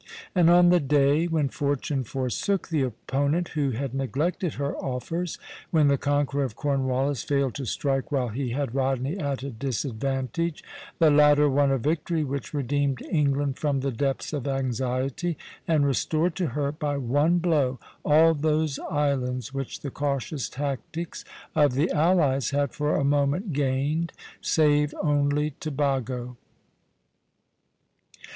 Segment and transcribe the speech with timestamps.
[0.33, 5.37] And on the day when Fortune forsook the opponent who had neglected her offers,
[5.69, 10.63] when the conqueror of Cornwallis failed to strike while he had Rodney at a disadvantage,
[10.97, 15.37] the latter won a victory which redeemed England from the depths of anxiety,
[15.67, 21.23] and restored to her by one blow all those islands which the cautious tactics
[21.53, 26.37] of the allies had for a moment gained, save only Tobago.